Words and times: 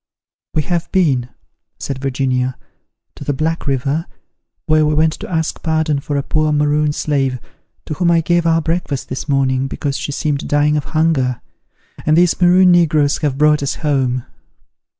"We 0.55 0.63
have 0.63 0.91
been," 0.91 1.29
said 1.77 1.99
Virginia, 1.99 2.57
"to 3.13 3.23
the 3.23 3.33
Black 3.35 3.67
River, 3.67 4.07
where 4.65 4.83
we 4.83 4.95
went 4.95 5.13
to 5.19 5.29
ask 5.29 5.61
pardon 5.61 5.99
for 5.99 6.17
a 6.17 6.23
poor 6.23 6.51
Maroon 6.51 6.91
slave, 6.91 7.39
to 7.85 7.93
whom 7.93 8.09
I 8.09 8.21
gave 8.21 8.47
our 8.47 8.63
breakfast 8.63 9.09
this 9.09 9.29
morning, 9.29 9.67
because 9.67 9.95
she 9.97 10.11
seemed 10.11 10.47
dying 10.49 10.75
of 10.75 10.85
hunger; 10.97 11.39
and 12.03 12.17
these 12.17 12.41
Maroon 12.41 12.71
negroes 12.71 13.19
have 13.19 13.37
brought 13.37 13.61
us 13.61 13.75
home." 13.85 14.25